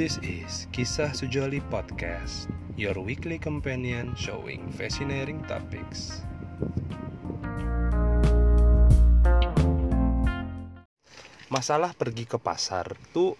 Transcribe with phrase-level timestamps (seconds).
[0.00, 6.24] This is Kisah Sujoli Podcast, your weekly companion showing fascinating topics.
[11.52, 13.36] Masalah pergi ke pasar tuh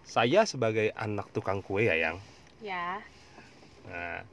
[0.00, 2.16] saya sebagai anak tukang kue ya yang
[2.64, 3.04] Ya,
[3.84, 4.24] nah,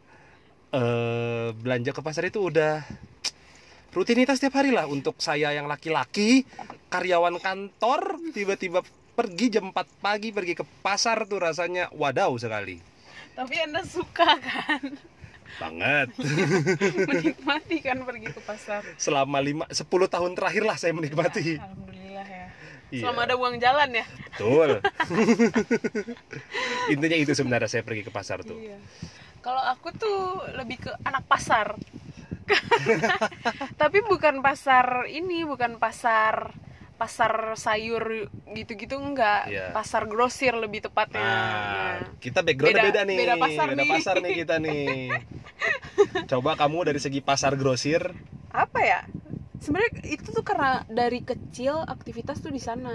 [0.79, 2.87] eh, belanja ke pasar itu udah
[3.91, 6.47] rutinitas tiap hari lah untuk saya yang laki-laki
[6.87, 8.79] karyawan kantor tiba-tiba
[9.19, 12.79] pergi jam 4 pagi pergi ke pasar tuh rasanya wadaw sekali
[13.35, 14.95] tapi Anda suka kan
[15.59, 16.07] banget
[17.11, 18.79] menikmati kan pergi ke pasar.
[18.95, 22.47] selama 5 10 tahun terakhir lah saya menikmati Alhamdulillah ya.
[22.89, 23.03] Iya.
[23.05, 24.05] Selama ada uang jalan ya.
[24.07, 24.69] betul
[26.95, 28.79] intinya itu sebenarnya saya pergi ke pasar tuh Iya.
[29.39, 31.79] Kalau aku tuh lebih ke anak pasar.
[33.81, 36.51] tapi bukan pasar ini, bukan pasar
[36.99, 39.47] pasar sayur gitu-gitu enggak.
[39.47, 39.71] Iya.
[39.71, 41.23] Pasar grosir lebih tepatnya.
[41.23, 41.37] Nah,
[41.99, 43.17] Nah, kita backgroundnya Beda- beda, nih.
[43.17, 43.87] beda pasar nih.
[43.89, 44.87] pasar nih kita nih.
[46.31, 48.03] Coba kamu dari segi pasar grosir.
[48.49, 48.99] apa ya?
[49.59, 52.91] Sebenarnya itu tuh karena dari kecil aktivitas tuh di sana.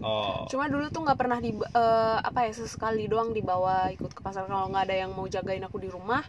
[0.00, 0.48] Oh.
[0.48, 4.44] Cuma dulu tuh nggak pernah di eh, apa ya sesekali doang dibawa ikut ke pasar
[4.44, 6.24] kalau nggak ada yang mau jagain aku di rumah.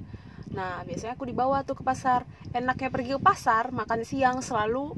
[0.51, 2.27] Nah biasanya aku dibawa tuh ke pasar.
[2.51, 4.91] Enaknya pergi ke pasar makan siang selalu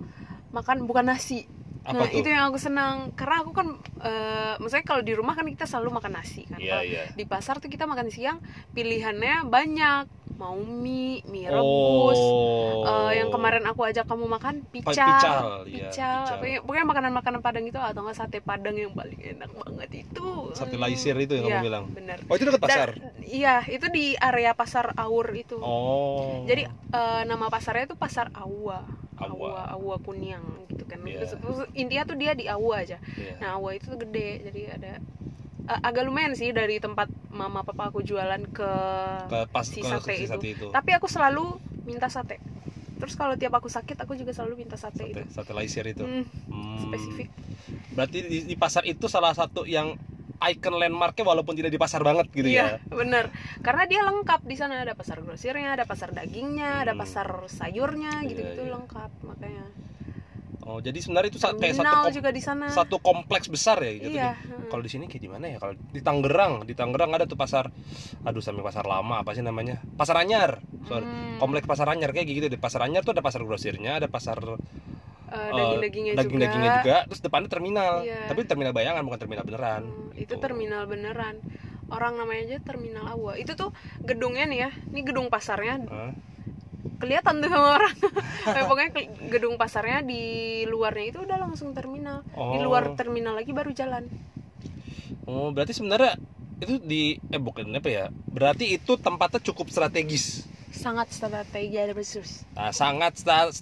[0.51, 1.45] makan bukan nasi.
[1.83, 2.15] Apa nah tuh?
[2.23, 3.67] itu yang aku senang karena aku kan
[3.99, 6.59] eh, maksudnya kalau di rumah kan kita selalu makan nasi kan.
[6.59, 7.11] Kalau iya.
[7.11, 8.39] Di pasar tuh kita makan siang
[8.71, 10.23] pilihannya banyak.
[10.33, 12.17] Mau mie, mie rebus.
[12.17, 12.81] Oh.
[12.81, 16.41] Eh, yang kemarin aku ajak kamu makan pical, pical, iya, pical.
[16.65, 20.49] Pokoknya, makanan-makanan Padang itu atau enggak sate Padang yang paling enak banget itu.
[20.57, 21.85] Sate laisir itu yang iya, kamu bilang?
[21.93, 22.17] Bener.
[22.25, 22.89] Oh, itu dekat pasar.
[22.97, 25.61] Dan- iya, itu di area pasar Aur itu.
[25.61, 26.43] Oh.
[26.49, 29.02] Jadi eh, nama pasarnya itu pasar Awa.
[29.17, 29.69] Awa.
[29.71, 30.99] Awa, Kuniang gitu kan.
[31.01, 31.23] Iya.
[31.23, 32.97] Terus- terus intinya tuh dia di Awa aja.
[33.13, 33.33] Iya.
[33.37, 34.91] Nah, Awa itu tuh gede, jadi ada
[35.63, 38.71] eh, agak lumayan sih dari tempat mama papa aku jualan ke,
[39.25, 40.31] ke pas si ke sate si itu.
[40.31, 40.67] sate itu.
[40.69, 42.37] Tapi aku selalu minta sate.
[42.95, 45.21] Terus kalau tiap aku sakit, aku juga selalu minta sate, Sate, itu.
[45.29, 46.03] sate laisir itu.
[46.03, 46.79] Hmm, Hmm.
[46.81, 47.27] spesifik.
[47.91, 49.95] Berarti di, di pasar itu salah satu yang
[50.45, 52.89] icon landmarknya walaupun tidak di pasar banget gitu iya, ya.
[52.89, 53.31] bener.
[53.59, 56.99] Karena dia lengkap di sana ada pasar grosirnya, ada pasar dagingnya, ada Hmm.
[56.99, 58.71] pasar sayurnya, Iya, gitu-gitu iya.
[58.71, 59.65] lengkap makanya.
[60.63, 62.65] Oh, jadi sebenarnya itu sa- kayak satu kom- juga di sana.
[62.69, 64.15] satu kompleks besar ya gitu.
[64.15, 64.31] Iya.
[64.33, 65.57] di- Kalau di sini kayak di mana ya?
[65.59, 67.67] Kalau di Tangerang, di Tangerang ada tuh pasar
[68.23, 69.83] aduh sampai pasar lama apa sih namanya?
[69.93, 70.63] Pasar Anyar.
[70.83, 71.03] Sorry.
[71.03, 71.35] Hmm.
[71.35, 74.39] Kompleks Pasar Anyar kayak gitu di Pasar Anyar tuh ada pasar grosirnya, ada pasar
[75.33, 76.79] Eh, eh, daging-dagingnya daging-dagingnya juga.
[76.79, 76.97] juga.
[77.09, 77.93] terus depannya terminal.
[77.99, 78.29] Iya.
[78.29, 79.81] Tapi terminal bayangan bukan terminal beneran.
[79.83, 80.33] Hmm, itu Gitu.
[80.37, 81.35] terminal beneran.
[81.89, 83.33] Orang namanya aja terminal Awa.
[83.35, 84.71] Itu tuh gedungnya nih ya.
[84.87, 86.13] Ini gedung pasarnya Hah?
[86.95, 87.95] kelihatan tuh sama orang.
[88.53, 88.89] Eh, Pokoknya
[89.27, 90.23] gedung pasarnya di
[90.63, 92.21] luarnya itu udah langsung terminal.
[92.23, 92.61] Di Oh.
[92.61, 94.05] luar terminal lagi baru jalan.
[95.23, 96.19] Oh, berarti sebenarnya
[96.59, 98.05] itu di eh bukan apa ya?
[98.27, 100.43] Berarti itu tempatnya cukup strategis.
[100.69, 102.43] Sangat strategi ada besus.
[102.51, 103.53] Nah, sangat stra-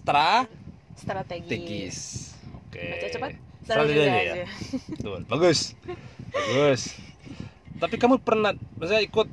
[1.01, 1.97] strategis.
[2.37, 2.55] Strategi.
[2.61, 2.83] Oke.
[2.85, 3.31] Baca cepat.
[3.65, 4.45] Strategi ya.
[4.95, 5.19] Betul.
[5.25, 5.59] Bagus.
[6.31, 6.81] Bagus.
[7.81, 9.27] Tapi kamu pernah maksudnya ikut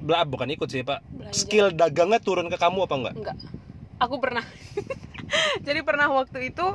[0.00, 1.00] bela- bukan ikut sih, Pak.
[1.04, 1.36] Belanja.
[1.36, 3.14] Skill dagangnya turun ke kamu apa enggak?
[3.14, 3.36] Enggak.
[4.00, 4.42] Aku pernah.
[5.66, 6.66] Jadi pernah waktu itu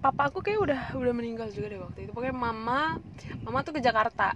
[0.00, 2.10] papa aku kayak udah udah meninggal juga deh waktu itu.
[2.16, 2.96] Pokoknya mama
[3.44, 4.32] mama tuh ke Jakarta.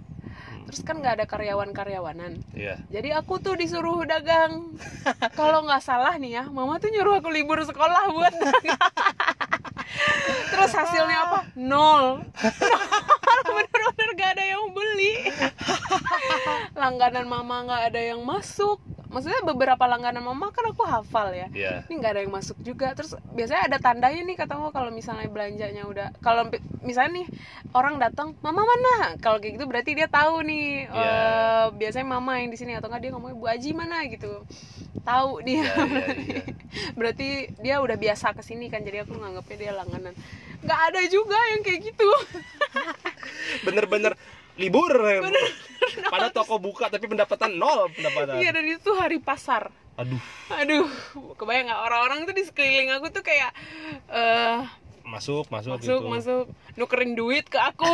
[0.65, 2.41] Terus kan nggak ada karyawan-karyawanan.
[2.57, 2.81] Iya.
[2.89, 4.77] Jadi aku tuh disuruh dagang.
[5.39, 8.81] Kalau nggak salah nih ya, mama tuh nyuruh aku libur sekolah buat dagang.
[10.51, 11.39] Terus hasilnya apa?
[11.53, 12.25] Nol.
[13.55, 15.29] Bener-bener gak ada yang beli.
[16.73, 18.81] Langganan mama nggak ada yang masuk.
[19.15, 21.47] Maksudnya beberapa langganan mama kan aku hafal ya.
[21.55, 21.87] Iya.
[21.87, 22.91] Ini nggak ada yang masuk juga.
[22.91, 26.51] Terus biasanya ada tandanya nih kata aku kalau misalnya belanjanya udah kalau
[26.83, 27.27] misalnya nih
[27.71, 31.07] orang datang, "Mama mana?" Kalau kayak gitu berarti dia tahu nih Iya.
[31.07, 34.43] eh, biasanya mama yang di sini atau enggak dia ngomongnya Bu Aji mana gitu.
[35.07, 35.63] Tahu dia.
[35.63, 36.43] Iya, iya, iya.
[36.99, 37.29] berarti
[37.63, 40.11] dia udah biasa ke sini kan jadi aku nganggapnya dia langganan.
[40.59, 42.09] Nggak ada juga yang kayak gitu.
[43.65, 44.19] Bener-bener
[44.59, 44.91] libur.
[46.11, 48.41] Pada toko buka tapi pendapatan nol pendapatan.
[48.41, 49.71] Iya dan itu hari pasar.
[49.95, 50.19] Aduh,
[50.51, 50.91] Aduh,
[51.39, 53.55] kebayang nggak orang-orang tuh di sekeliling aku tuh kayak
[54.11, 54.59] eh
[55.05, 56.09] masuk, masuk, masuk gitu.
[56.09, 56.43] masuk
[56.75, 57.85] nukerin duit ke aku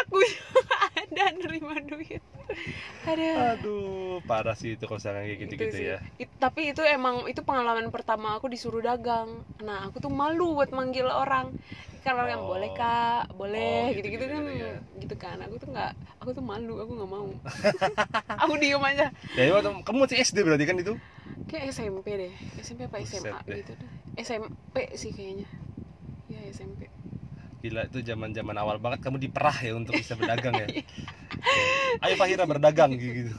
[0.00, 0.22] aku
[1.02, 2.22] ada nerima duit
[3.10, 5.96] ada Aduh, parah sih itu kalau misalkan kayak gitu-gitu ya.
[6.20, 9.28] It- tapi itu emang itu pengalaman pertama aku disuruh dagang
[9.64, 11.50] nah aku tuh malu buat manggil orang
[12.06, 12.50] kalau yang Oh.
[12.50, 14.72] boleh kak boleh Oh, gitu-gitu gitu-gitu kan ya.
[15.02, 17.28] gitu kan aku tuh nggak aku tuh malu aku nggak mau
[18.42, 19.06] aku diem aja
[19.38, 20.92] Ya, waktu, kamu masih SD berarti kan itu?
[21.50, 22.32] kayak SMP deh
[22.62, 23.56] SMP apa Buset SMA deh.
[23.60, 25.46] gitu deh SMP sih kayaknya
[26.32, 26.80] ya SMP
[27.62, 30.68] Gila itu zaman-zaman awal banget kamu diperah ya untuk bisa berdagang ya.
[32.04, 33.34] Ayo Fahira berdagang gitu.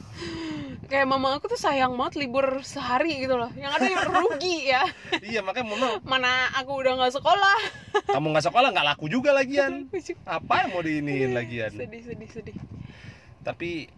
[0.84, 4.84] kayak mama aku tuh sayang banget libur sehari gitu loh yang ada yang rugi ya
[5.32, 7.58] iya makanya mama mana aku udah nggak sekolah
[8.14, 9.88] kamu nggak sekolah nggak laku juga lagian.
[10.22, 11.72] Apa yang mau diiniin lagian?
[11.72, 12.56] sedih sedih sedih
[13.40, 13.88] Tapi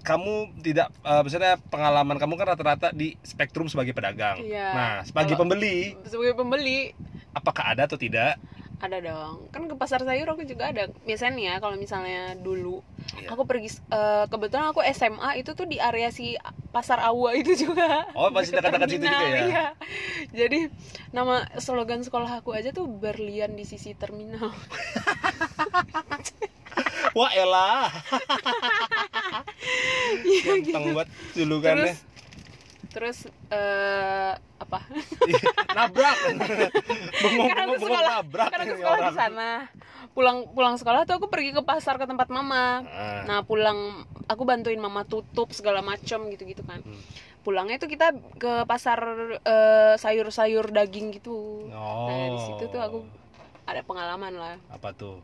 [0.00, 4.40] kamu tidak eh, maksudnya pengalaman kamu kan rata-rata di spektrum sebagai pedagang.
[4.40, 4.68] Iya.
[4.72, 6.94] Nah, sebagai Kalau- pembeli, sebagai pembeli
[7.30, 8.40] apakah ada atau tidak?
[8.80, 12.80] Ada dong kan ke pasar sayur aku juga ada biasanya nih ya kalau misalnya dulu
[13.12, 13.28] Iya.
[13.28, 16.38] aku pergi eh, kebetulan aku SMA itu tuh di area si
[16.70, 19.40] pasar Awa itu juga Oh, Deket dekat-dekat situ juga ya?
[19.42, 19.66] iya.
[20.30, 20.70] jadi
[21.10, 24.48] nama slogan sekolah aku aja tuh berlian di sisi terminal
[27.10, 27.90] Wah, elah.
[30.22, 31.74] Iya, Ganteng banget julukannya.
[31.74, 31.98] terus
[32.90, 33.18] terus
[33.50, 34.32] eh,
[34.70, 34.80] apa
[35.76, 36.16] nabrak.
[36.22, 36.38] Bengong,
[37.48, 38.48] karena aku bengong, bengong, sekolah nabrak.
[38.48, 39.48] karena aku sekolah di sana
[40.10, 43.22] pulang pulang sekolah tuh aku pergi ke pasar ke tempat mama Ah.
[43.24, 43.78] nah pulang
[44.24, 46.98] aku bantuin mama tutup segala macam gitu gitu kan Hmm.
[47.40, 48.98] pulangnya tuh kita ke pasar
[49.38, 52.06] eh, sayur-sayur daging gitu Oh.
[52.06, 52.98] nah di situ tuh aku
[53.64, 55.18] ada pengalaman lah apa tuh?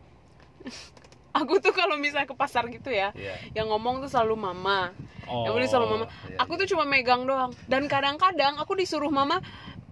[1.36, 3.34] aku tuh kalau misalnya ke pasar gitu ya Iya.
[3.54, 4.90] yang ngomong tuh selalu mama
[5.24, 5.42] Oh.
[5.42, 9.42] yang beli selalu mama iya, aku tuh cuma megang doang dan kadang-kadang aku disuruh mama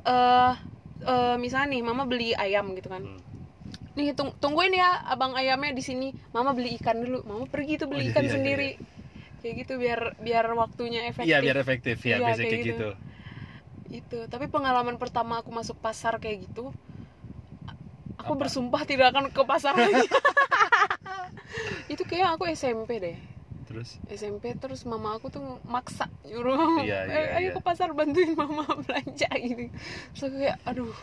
[0.03, 0.53] eh
[1.03, 3.19] eh, misalnya nih mama beli ayam gitu kan Hmm.
[3.95, 7.87] nih tung- tungguin ya abang ayamnya di sini mama beli ikan dulu mama pergi tuh
[7.87, 8.71] Oh, beli iya, ikan iya, sendiri
[9.39, 12.89] kayak gitu biar biar waktunya efektif Iya, biar efektif ya, Iya, kayak kayak gitu.
[12.89, 12.89] gitu.
[13.93, 16.71] itu tapi pengalaman pertama aku masuk pasar kayak gitu
[18.17, 18.41] aku Apa?
[18.41, 20.07] bersumpah tidak akan ke pasar lagi
[21.95, 23.17] itu kayak aku SMP deh
[23.65, 27.55] Terus SMP terus mama aku tuh maksa nyuruh Iya, "Eh, iya, ayo iya.
[27.55, 29.73] ke pasar bantuin mama belanja gitu
[30.13, 30.95] terus aku kayak aduh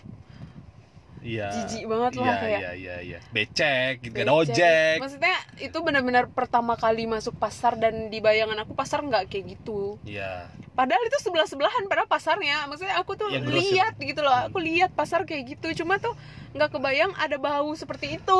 [1.21, 1.47] iya.
[1.49, 3.19] Jijik banget lah, iya, kayak- Iya, iya, iya.
[3.29, 4.41] Becek, gitu, ada becek.
[4.51, 4.95] ojek.
[4.97, 9.97] maksudnya itu benar-benar pertama kali masuk pasar dan di bayangan aku pasar nggak kayak gitu
[10.01, 10.49] Iya.
[10.71, 12.65] Padahal itu sebelah sebelahan padahal pasarnya.
[12.67, 13.51] Maksudnya aku tuh grosir.
[13.51, 14.47] lihat gitu loh.
[14.47, 15.83] Aku lihat pasar kayak gitu.
[15.83, 16.15] Cuma tuh
[16.51, 18.39] nggak kebayang ada bau seperti itu.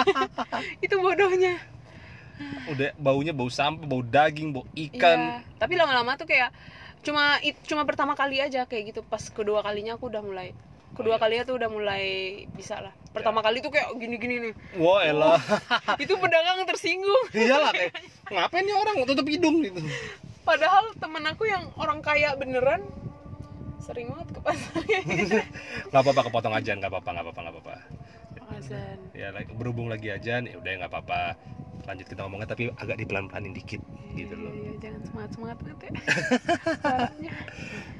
[0.84, 1.58] Itu bodohnya.
[2.66, 5.18] Udah baunya bau sampah, bau daging, bau ikan.
[5.18, 6.50] Iya, tapi lama-lama tuh kayak
[7.02, 9.00] cuma it- cuma pertama kali aja kayak gitu.
[9.06, 10.50] Pas kedua kalinya aku udah mulai.
[10.92, 11.22] Kedua Oh, iya.
[11.24, 12.04] kalinya tuh udah mulai
[12.52, 12.92] bisa lah.
[13.16, 14.54] Pertama kali tuh kayak gini-gini nih.
[14.76, 15.40] Wah, elah.
[16.02, 17.32] itu pedagang tersinggung.
[17.32, 17.96] Iyalah kayak
[18.28, 19.80] ngapain nih orang tutup hidung gitu.
[20.42, 22.82] padahal temen aku yang orang kaya beneran
[23.82, 24.82] sering banget ke pasar.
[25.90, 27.76] Nggak apa-apa kepotong aja, nggak apa-apa, nggak apa-apa, nggak apa-apa.
[28.52, 28.98] Azan.
[29.16, 31.34] Ya like, berhubung lagi aja, ya udah nggak apa-apa.
[31.82, 33.82] Lanjut kita ngomongnya tapi agak dipelan-pelanin dikit
[34.14, 34.54] gitu loh.
[34.54, 35.90] Iya, iya, jangan semangat-semangat banget ya.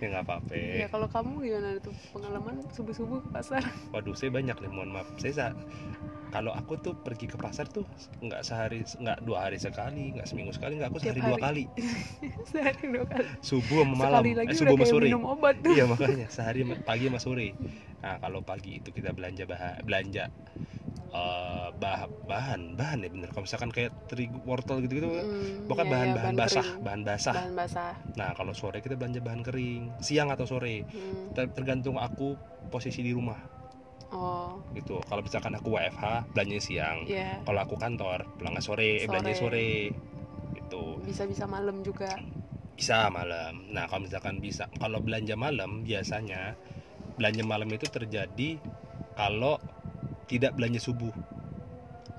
[0.03, 0.53] Ya nggak apa-apa.
[0.55, 3.62] ya kalau kamu gimana tuh pengalaman subuh-subuh ke pasar?
[3.94, 5.06] Waduh, saya banyak nih, mohon maaf.
[5.19, 5.56] Saya sa-
[6.32, 7.84] kalau aku tuh pergi ke pasar tuh
[8.19, 11.44] nggak sehari, nggak dua hari sekali, nggak seminggu sekali, nggak aku Tiap sehari dua hari.
[11.44, 11.64] kali.
[12.50, 13.26] Sehari dua kali.
[13.44, 15.06] Subuh sama malam, Sekali lagi eh, subuh sama sore.
[15.12, 15.73] minum obat tuh.
[15.76, 17.49] Iya makanya sehari pagi sama sore.
[18.00, 20.25] Nah kalau pagi itu kita belanja bahan, belanja
[21.76, 23.29] bah- bahan, bahan ya bener.
[23.29, 26.84] Kalau misalkan kayak terigu, wortel gitu-gitu, kan, Mm, bukan iya, bahan iya, bahan basah, kering.
[26.84, 27.34] bahan basah.
[27.37, 27.93] Bahan basah.
[28.17, 30.88] Nah kalau sore kita belanja bahan kering, siang atau sore.
[30.88, 31.37] Hmm.
[31.37, 32.40] Ter- Tergantung aku
[32.73, 33.37] posisi di rumah
[34.12, 35.00] Oh, gitu.
[35.09, 36.05] Kalau misalkan aku WFH
[36.37, 37.08] belanja siang.
[37.08, 37.41] iya.
[37.43, 39.41] Kalau aku kantor pulangnya sore, eh, belanja Sore.
[39.41, 39.69] sore.
[40.53, 40.82] Gitu.
[41.01, 42.13] Bisa-bisa malam juga.
[42.77, 43.72] Bisa malam.
[43.72, 46.56] Nah, kalau misalkan bisa kalau belanja malam biasanya
[47.17, 48.60] belanja malam itu terjadi
[49.17, 49.56] kalau
[50.29, 51.13] tidak belanja subuh.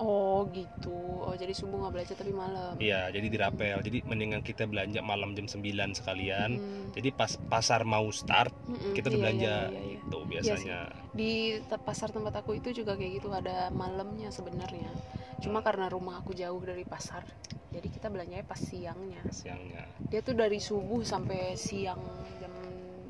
[0.02, 0.94] Oh, gitu.
[1.24, 2.74] Oh, jadi subuh nggak belajar tapi malam.
[2.82, 3.78] Iya, jadi dirapel.
[3.86, 6.58] Jadi mendingan kita belanja malam jam 9 sekalian.
[6.58, 6.86] Hmm.
[6.98, 9.93] Jadi pas pasar mau start, Mm-mm, kita udah iya, belanja iya, iya, iya.
[10.04, 10.92] Gitu biasanya.
[11.12, 14.92] Di te- pasar tempat aku itu juga kayak gitu ada malamnya sebenarnya.
[15.40, 15.68] Cuma Hmm.
[15.68, 17.24] karena rumah aku jauh dari pasar,
[17.70, 19.20] jadi kita belanjanya pas siangnya.
[19.28, 19.84] Siangnya.
[20.08, 22.00] Dia tuh dari subuh sampai siang
[22.38, 22.54] jam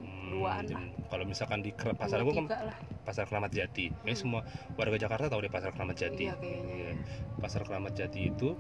[0.02, 0.82] Hmm, duaan lah.
[1.08, 2.78] kalau misalkan di pasar aku kan lah.
[3.04, 3.92] pasar Keramat Jati.
[3.92, 4.16] Kayak Hmm.
[4.18, 4.42] semua
[4.74, 6.26] warga Jakarta tahu deh pasar Keramat Jati.
[6.26, 6.74] Iya kayaknya.
[6.74, 6.92] Iya.
[7.38, 8.58] Pasar Keramat Jati itu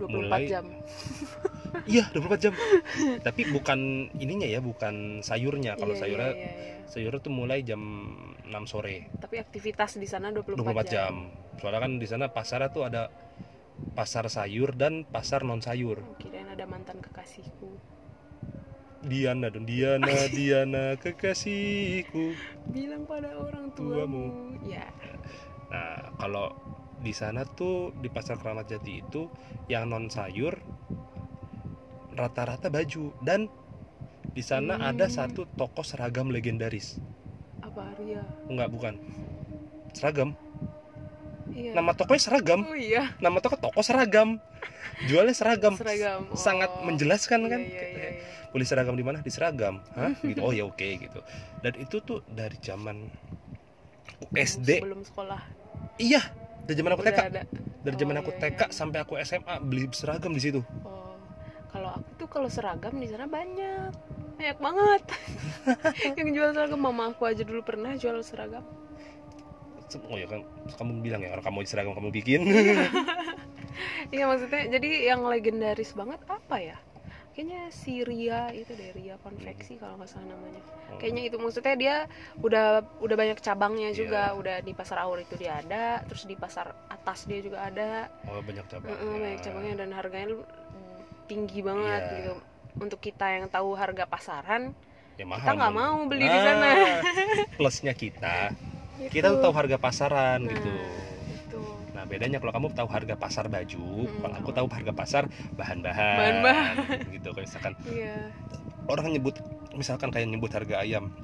[0.00, 0.64] 24 Mulai- jam.
[1.92, 2.52] iya 24 jam.
[3.20, 3.78] Tapi bukan
[4.16, 5.76] ininya ya, bukan sayurnya.
[5.76, 6.74] Kalau Iya, sayurnya iya, iya, iya.
[6.88, 7.80] sayurnya tuh mulai jam
[8.42, 9.12] 6 sore.
[9.16, 11.14] Tapi aktivitas di sana 24, 24 jam.
[11.60, 13.12] Soalnya kan di sana pasarnya tuh ada
[13.92, 16.00] pasar sayur dan pasar non sayur.
[16.00, 17.68] Oh, Kirain ada mantan kekasihku.
[19.00, 22.36] Diana dong, Diana, Diana kekasihku.
[22.68, 23.96] Bilang pada orang Tuamu.
[23.96, 24.24] tuamu.
[24.68, 24.84] Ya.
[25.72, 26.52] Nah, kalau
[27.00, 29.26] di sana tuh di pasar Keramat Jati itu
[29.66, 30.52] yang non sayur
[32.12, 33.48] rata-rata baju dan
[34.30, 34.88] di sana Hmm.
[34.90, 37.00] ada satu toko seragam legendaris.
[37.60, 38.20] Apa Arya?
[38.46, 38.94] Enggak, bukan.
[39.90, 40.36] Seragam.
[41.50, 41.74] Iya.
[41.74, 43.10] nama tokonya seragam Oh iya.
[43.18, 44.38] nama toko toko seragam
[45.04, 46.30] jualnya seragam Seragam.
[46.32, 46.86] sangat Oh.
[46.86, 48.22] menjelaskan kan Iya, iya, iya, iya.
[48.48, 51.18] beli seragam di mana di seragam hah gitu oh ya oke gitu
[51.58, 53.02] dan itu tuh dari zaman
[54.30, 55.42] SD Sebelum sekolah.
[55.98, 56.22] iya
[56.66, 57.42] dari zaman aku TK ada.
[57.80, 58.66] dari zaman Oh, aku iya, TK iya.
[58.72, 61.14] sampai aku SMA beli seragam di situ Oh,
[61.70, 63.92] kalau aku tuh kalau seragam di sana banyak,
[64.36, 65.02] banyak banget.
[66.18, 68.64] yang jual seragam mama aku aja dulu pernah jual seragam.
[70.06, 70.46] oh ya kan
[70.78, 72.40] kamu bilang ya orang kamu seragam kamu bikin
[74.14, 76.76] Iya maksudnya jadi yang legendaris banget apa ya?
[77.30, 80.60] Kayaknya si Ria itu deh Ria konveksi kalau nggak salah namanya.
[80.98, 81.96] Kayaknya itu maksudnya dia
[82.42, 82.66] udah
[82.98, 84.34] udah banyak cabangnya juga.
[84.34, 84.36] Iya.
[84.36, 88.10] Udah di pasar Aur itu dia ada, terus di pasar atas dia juga ada.
[88.26, 90.26] oh banyak cabang Heeh, banyak cabangnya dan harganya
[91.24, 92.14] tinggi banget Iya.
[92.18, 92.32] gitu.
[92.76, 94.74] Untuk kita yang tahu harga pasaran,
[95.14, 96.70] ya mahal kita nggak mau beli di Nah, sana.
[97.54, 98.54] plusnya kita
[99.00, 99.16] Gitu.
[99.16, 100.74] kita tuh tahu harga pasaran Nah, gitu itu.
[100.76, 101.09] nah
[102.10, 104.18] bedanya kalau kamu tahu harga pasar baju Hmm.
[104.20, 105.22] kalau aku tahu harga pasar
[105.54, 106.74] bahan-bahan Bahan-bahan.
[107.08, 108.16] gitu kayak misalkan Iya.
[108.84, 109.38] orang nyebut
[109.72, 111.14] misalkan kayak nyebut harga ayam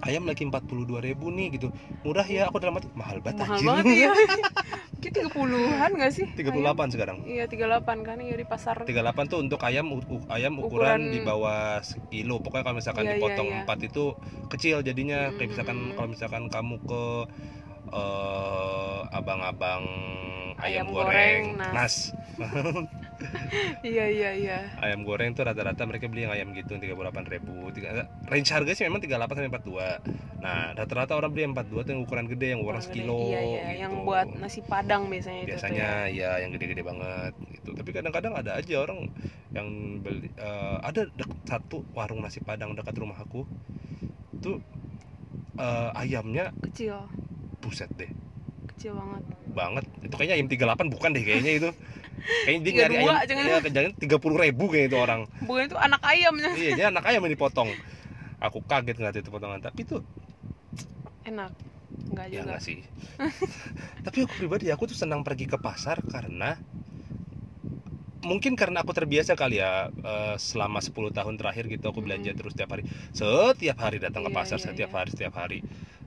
[0.00, 1.68] ayam lagi 42.000 ribu nih gitu
[2.02, 4.10] murah ya aku dalam hati mahal banget Mahal anjir." banget ya.
[4.98, 6.26] Kita 30-an nggak sih?
[6.34, 6.90] 38 Ayam?
[6.90, 8.82] sekarang Iya, 38 kan iya di pasar.
[8.82, 9.86] 38 tuh untuk ayam
[10.28, 10.66] ayam ukuran,
[11.06, 13.56] Ukuran- di bawah sekilo pokoknya kalau misalkan Iya, iya, dipotong iya.
[13.62, 14.04] empat itu
[14.48, 15.94] kecil jadinya kayak misalkan mm, mm.
[15.94, 17.02] kalau misalkan kamu ke
[17.92, 19.84] eh, abang-abang
[20.58, 21.94] ayam, Ayam goreng, goreng, nas
[23.82, 24.58] Iya, iya, iya.
[24.78, 27.70] ayam goreng tuh rata-rata mereka beli yang ayam gitu 38 ribu
[28.30, 29.90] range harga sih memang 38 sampai 42
[30.38, 33.60] nah rata-rata orang beli yang 42 tuh yang ukuran gede yang ukuran sekilo Iya, iya,
[33.74, 33.82] gitu.
[33.82, 38.34] yang buat nasi padang biasanya itu biasanya tuh ya yang gede-gede banget gitu tapi kadang-kadang
[38.38, 38.98] ada aja orang
[39.56, 39.66] yang
[40.04, 43.42] beli eh, ada dek- satu warung nasi padang dekat rumah aku
[44.42, 44.58] tuh
[45.58, 46.62] eh, ayamnya ya.
[46.62, 46.96] Kecil,
[47.58, 48.10] buset deh
[48.74, 49.22] kecil banget.
[49.52, 51.70] banget itu kayaknya ayam 38 bukan deh kayaknya itu
[52.46, 53.44] kayaknya dia nyari 32 ayam jangan.
[53.46, 56.50] ya jangan tiga puluh ribu kayak itu orang Bukan itu anak ayamnya.
[56.54, 57.70] iya dia anak ayam yang dipotong
[58.38, 59.98] aku kaget ngeliat itu potongan tapi itu
[61.26, 61.52] Enak.
[62.08, 62.42] Enggak ya juga.
[62.48, 62.78] enggak sih
[64.06, 66.54] tapi aku pribadi aku tuh senang pergi ke pasar karena
[68.26, 72.38] mungkin karena aku terbiasa kali ya eh, selama 10 tahun terakhir gitu aku belanja Mm.
[72.38, 72.82] terus setiap hari.
[73.14, 74.96] Setiap hari datang ke Iya, pasar iya, setiap iya.
[74.98, 75.58] hari setiap hari.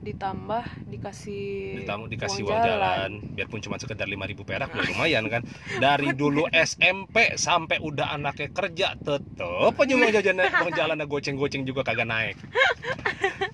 [0.02, 3.10] Ditambah dikasih ditamu dikasih uang uang jalan.
[3.38, 5.42] Biarpun cuma sekedar 5000 perak ya lumayan kan.
[5.78, 11.86] Dari dulu SMP sampai udah anaknya kerja tetep aja uang jajan uang jalan goceng-goceng juga
[11.86, 12.36] kagak naik.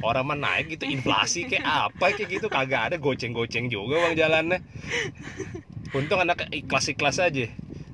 [0.00, 2.48] Orang mah naik gitu inflasi kayak apa kayak gitu.
[2.48, 4.64] Kagak ada goceng-goceng juga uang jalannya.
[5.92, 7.48] Untung anak ikhlas-ikhlas aja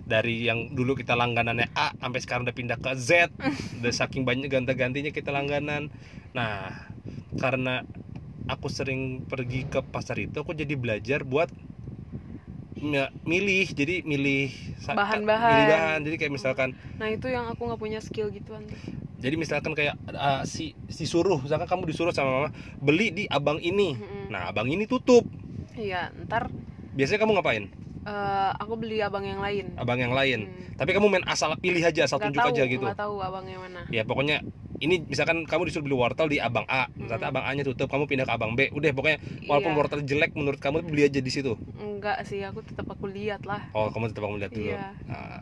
[0.05, 3.33] dari yang dulu kita langganannya A sampai sekarang udah pindah ke Z
[3.81, 5.89] udah saking banyak ganti-gantinya kita langganan
[6.31, 6.71] nah
[7.37, 7.83] karena
[8.45, 11.49] aku sering pergi ke pasar itu aku jadi belajar buat
[12.77, 14.53] mi- milih jadi milih
[14.85, 15.49] Bahan-bahan.
[15.49, 18.77] milih bahan jadi kayak misalkan Nah, itu yang aku nggak punya skill gituan tuh.
[19.17, 23.57] jadi misalkan kayak uh, si si suruh misalkan kamu disuruh sama mama beli di abang
[23.59, 24.29] ini Mm-mm.
[24.29, 25.25] nah abang ini tutup
[25.75, 26.53] Iya, ntar
[26.95, 27.65] biasanya kamu ngapain
[28.05, 29.73] eh, aku beli abang yang lain.
[29.75, 30.77] abang yang lain Hmm.
[30.77, 33.45] tapi kamu main asal pilih aja asal Nggak tunjuk tahu, aja gitu nggak tahu abang
[33.45, 33.81] yang mana.
[33.89, 34.45] ya pokoknya
[34.77, 37.33] ini misalkan kamu disuruh beli wortel di abang A misalnya Mm.
[37.33, 39.79] abang A nya tutup kamu pindah ke abang B udah pokoknya walaupun Iya.
[39.79, 43.65] wortel jelek menurut kamu beli aja di situ Enggak sih, aku tetap aku lihat lah.
[43.71, 44.93] oh kamu tetap kamu lihat dulu Iya.
[45.05, 45.41] Nah,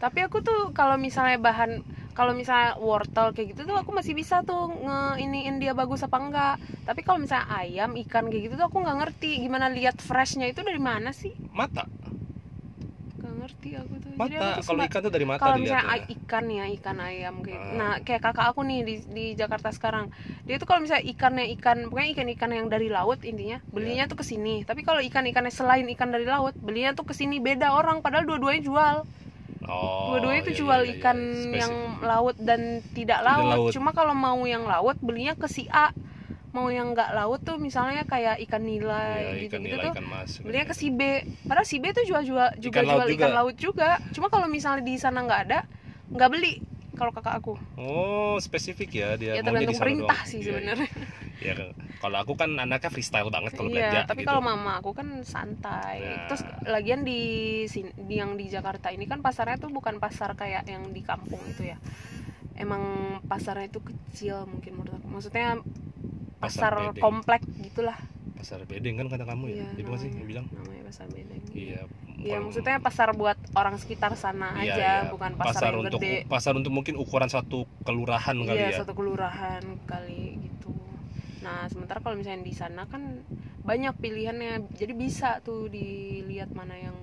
[0.00, 1.84] Tapi aku tuh kalau misalnya bahan
[2.20, 6.20] kalau misalnya wortel kayak gitu tuh aku masih bisa tuh nge iniin dia bagus apa
[6.20, 6.54] enggak.
[6.84, 10.60] Tapi kalau misalnya ayam, ikan kayak gitu tuh aku nggak ngerti gimana lihat freshnya itu
[10.60, 11.32] dari mana sih?
[11.50, 11.88] mata
[13.16, 14.10] Nggak ngerti aku tuh.
[14.10, 16.96] Jadi mata aku tuh kalau ikan tuh dari mata kalau misalnya ay- ikan ya ikan
[17.00, 17.72] ayam kayak Ah.
[17.72, 20.12] nah kayak kakak aku nih di di Jakarta sekarang
[20.44, 24.10] dia tuh kalau misalnya ikannya ikan pokoknya ikan ikan yang dari laut intinya belinya Iya.
[24.12, 27.40] tuh ke sini tapi kalau ikan ikannya selain ikan dari laut belinya tuh ke sini
[27.40, 28.96] beda orang padahal dua-duanya jual
[29.62, 31.58] oh dua-duanya tuh iya, jual iya, iya, ikan iya.
[31.60, 32.02] yang Spesifik.
[32.02, 33.50] laut dan tidak Tidak laut.
[33.50, 33.70] laut.
[33.70, 35.92] cuma kalau mau yang laut belinya ke si A
[36.50, 39.92] mau yang nggak laut tuh misalnya kayak ikan nilai Iya, gitu ikan gitu nila tuh
[39.92, 41.00] ikan mas belinya ke si B
[41.44, 43.20] padahal si B tuh jual jual juga Ikan laut jual juga.
[43.20, 45.60] ikan laut juga cuma kalau misalnya di sana nggak ada
[46.10, 46.58] nggak beli
[46.92, 50.26] kalau kakak aku oh spesifik ya dia ya tergantung perintah doang.
[50.26, 50.88] sih Iya, sebenarnya
[51.40, 54.28] Iya, kalau aku kan anaknya freestyle banget kalau iya belanja tapi gitu.
[54.28, 56.04] kalau mama aku kan santai.
[56.04, 56.28] Nah.
[56.28, 57.20] terus lagian di
[57.96, 61.72] di yang di Jakarta ini kan pasarnya tuh bukan pasar kayak yang di kampung itu
[61.72, 61.80] ya.
[62.54, 62.82] Emang
[63.24, 65.08] pasarnya itu kecil mungkin menurut aku.
[65.08, 65.56] Maksudnya
[66.40, 67.02] Pasar pasar, bedeng.
[67.04, 67.96] komplek gitulah.
[68.36, 69.56] Pasar bedeng kan kata kamu ya?
[69.64, 71.40] Iya, itu sih yang bilang namanya pasar bedeng.
[71.52, 71.84] Iya
[72.20, 75.08] Iya maksudnya pasar buat orang sekitar sana Iya, aja iya.
[75.08, 76.28] bukan pasar, yang untuk gede.
[76.28, 78.84] pasar untuk mungkin ukuran satu kelurahan kali iya ya.
[78.84, 80.36] satu kelurahan kali
[81.50, 83.26] nah sementara kalau misalnya di sana kan
[83.66, 84.70] banyak pilihannya.
[84.70, 86.94] Jadi bisa tuh dilihat mana yang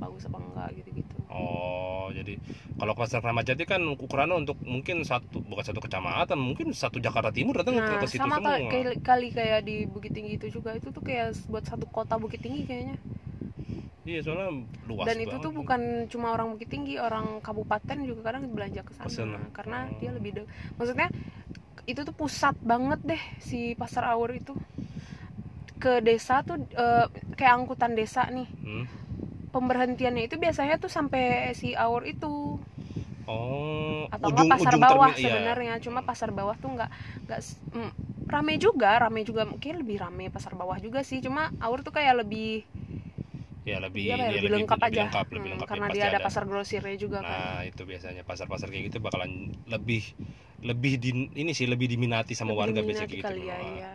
[0.00, 1.16] bagus apa enggak gitu-gitu.
[1.28, 2.38] Oh, jadi
[2.80, 7.28] kalau pasar Kramat Jati kan ukurannya untuk mungkin satu bukan satu kecamatan, mungkin satu Jakarta
[7.34, 8.56] Timur datang nah ke situ sama semua.
[8.56, 12.16] kali, kali, kali kayak di Bukit Tinggi itu juga itu tuh kayak buat satu kota
[12.16, 12.96] Bukit Tinggi kayaknya.
[14.04, 18.46] Iya, soalnya luas dan itu tuh bukan cuma orang Bukit Tinggi orang kabupaten juga kadang
[18.52, 19.40] belanja ke sana.
[19.50, 19.96] Karena Oh.
[19.98, 20.42] dia lebih de
[20.76, 21.08] maksudnya
[21.90, 24.54] itu tuh pusat banget deh si pasar Aur itu.
[25.82, 27.06] Ke desa tuh eh,
[27.38, 28.48] kayak angkutan desa nih.
[28.64, 28.84] Hmm.
[29.54, 32.58] pemberhentiannya itu biasanya tuh sampai si Aur itu.
[33.26, 35.18] Oh, atau enggak pasar ujung bawah iya.
[35.18, 36.90] sebenarnya cuma pasar bawah tuh nggak
[37.26, 37.40] nggak
[37.74, 37.90] mm,
[38.30, 41.18] rame juga rame juga mungkin lebih rame pasar bawah juga sih.
[41.24, 42.62] Cuma Aur tuh kayak lebih
[43.64, 45.06] Ya lebih dia kayak iya, lebih, lengkap aja.
[45.08, 46.20] lengkap, lebih Hmm, lengkap, ya, karena dia ada.
[46.26, 47.40] pasar grosirnya juga kan.
[47.40, 50.02] Nah, itu biasanya pasar-pasar kayak gitu bakalan lebih
[50.64, 53.36] lebih di ini sih lebih diminati sama Lebih warga biasanya gitu.
[53.44, 53.90] ya, iya.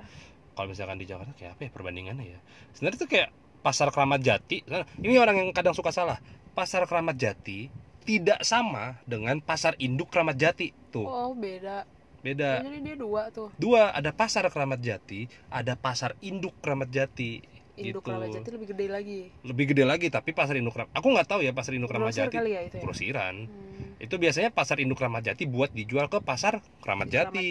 [0.54, 2.40] Kalau misalkan di Jakarta kayak apa ya perbandingannya ya?
[2.78, 3.30] Sebenarnya tuh kayak
[3.66, 4.58] pasar Keramat Jati.
[4.70, 6.22] Nah, Ini orang yang kadang suka salah.
[6.54, 7.68] Pasar Keramat Jati
[8.06, 10.70] tidak sama dengan pasar induk Keramat Jati.
[10.94, 11.86] Tuh, oh beda
[12.20, 12.60] beda.
[12.68, 17.40] jadi dia dua tuh Dua, ada pasar Keramat Jati, ada pasar induk Keramat Jati.
[17.80, 18.12] induk Gitu.
[18.12, 20.92] Ramadjati lebih gede lagi Lebih gede lagi tapi pasar induk Keramat.
[21.00, 22.36] Aku nggak tahu ya pasar induk Keramat grosir Jati.
[22.36, 23.36] kali ya itu ya Grosiran.
[23.48, 23.89] Hmm.
[24.00, 26.80] Itu biasanya pasar induk Keramat Jati buat dijual ke pasar Jati.
[26.84, 27.50] Kramat Jati.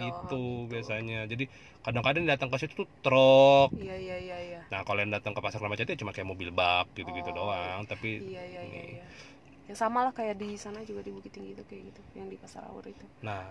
[0.00, 0.70] Oh, Gitu gitu.
[0.72, 1.18] biasanya.
[1.28, 1.44] Jadi
[1.84, 3.70] kadang-kadang datang ke situ tuh truk.
[3.76, 6.48] iya iya iya iya Nah, kalau yang datang ke pasar Keramat Jati cuma kayak mobil
[6.48, 7.36] bak gitu-gitu Oh.
[7.44, 8.82] doang, tapi iya iya iya ini.
[8.96, 9.06] iya
[9.68, 12.36] ya sama lah kayak di sana juga di Bukit Tinggi itu kayak gitu yang di
[12.40, 13.42] pasar Aur itu Nah,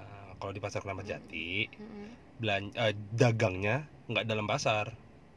[0.41, 2.07] kalau di pasar Keramat Jati, Mm-mm.
[2.41, 4.91] belan eh, dagangnya nggak dalam pasar,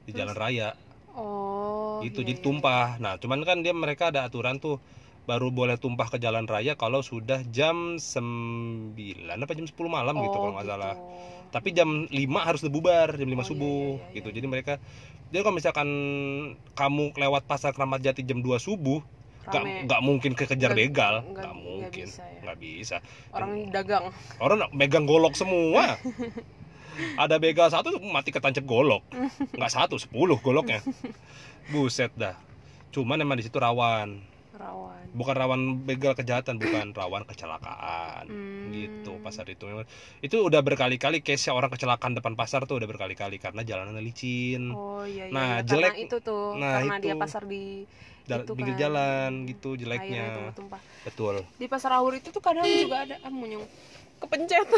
[0.05, 0.19] di Terus?
[0.19, 0.71] jalan raya.
[1.15, 2.99] oh itu iya, jadi iya, tumpah.
[2.99, 4.77] Nah, cuman kan dia mereka ada aturan tuh
[5.25, 8.93] baru boleh tumpah ke jalan raya kalau sudah jam 9
[9.25, 10.23] apa jam 10 malam iya.
[10.23, 10.95] gitu Oh, kalau nggak salah.
[10.95, 11.05] gitu.
[11.49, 14.29] Tapi jam 5 harus udah bubar, jam 5 Oh, iya, subuh iya, iya, gitu.
[14.29, 14.37] iya.
[14.37, 14.73] Jadi mereka
[15.29, 15.89] jadi kalau misalkan
[16.73, 19.01] kamu lewat pasar Keramat Jati jam 2 subuh,
[19.45, 22.41] nggak nggak mungkin kekejar Nggak- begal, nggak- nggak nggak mungkin, bisa ya.
[22.41, 22.97] nggak bisa.
[23.33, 24.05] orang dagang
[24.39, 25.97] Orang megang golok semua.
[27.19, 29.03] Ada begal satu mati ketancap golok.
[29.51, 30.79] Nggak satu, sepuluh goloknya.
[31.75, 32.39] Buset dah.
[32.89, 34.23] Cuman emang di situ rawan.
[34.55, 38.25] Rawan Bukan rawan begal kejahatan, bukan rawan kecelakaan.
[38.27, 38.69] Hmm.
[38.69, 39.87] Gitu pasar itu memang.
[40.19, 44.71] Itu udah berkali-kali case orang kecelakaan depan pasar tuh udah berkali-kali karena jalanannya licin.
[44.71, 45.65] oh iya iya Nah, iya.
[45.65, 47.21] jelek- karena itu tuh nah, karena dia itu.
[47.21, 47.85] pasar di
[48.25, 48.83] Jal- itu pinggir kan.
[48.83, 50.25] jalan gitu jeleknya.
[50.35, 50.81] tumpah-tumpah.
[51.05, 51.35] Betul.
[51.55, 53.63] di pasar Aur itu tuh kadang juga ada ah, yang
[54.17, 54.65] kepencet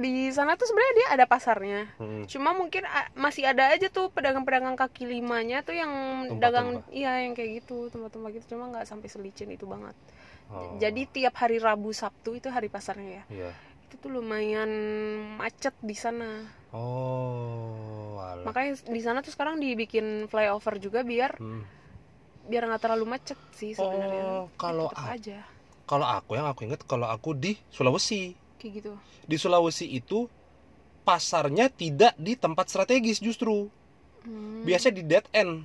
[0.00, 2.24] di sana tuh sebenarnya dia ada pasarnya Hmm.
[2.24, 2.82] cuma mungkin
[3.14, 5.92] masih ada aja tuh pedagang-pedagang kaki limanya tuh yang
[6.36, 6.92] dagang Tumpah-tumpah.
[6.92, 9.94] iya yang kayak gitu tempat-tempat gitu cuma nggak sampai selicin itu banget
[10.48, 10.74] Oh.
[10.76, 13.50] jadi tiap hari Rabu Sabtu itu hari pasarnya ya Iya.
[13.84, 14.66] itu tuh lumayan
[15.36, 18.42] macet di sana Oh, alah.
[18.42, 21.62] makanya di sana tuh sekarang dibikin flyover juga biar Hmm.
[22.42, 25.38] biar nggak terlalu macet sih sebenarnya Oh, kalau aku- aja
[25.84, 28.30] Kalau aku yang aku ingat kalau aku di Sulawesi.
[28.60, 28.92] Kayak gitu
[29.24, 30.28] Di Sulawesi itu
[31.00, 33.72] pasarnya tidak di tempat strategis justru.
[34.22, 34.62] hmm.
[34.62, 35.64] Biasa di dead end,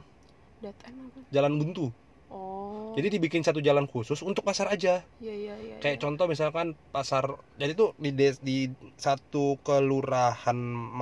[0.57, 1.19] Dead end apa?
[1.29, 1.91] jalan buntu.
[2.31, 5.03] oh Jadi dibikin satu jalan khusus untuk pasar aja.
[5.19, 6.01] iya iya iya Kayak iya.
[6.01, 7.27] contoh misalkan pasar
[7.59, 10.55] jadi tuh di des- di satu kelurahan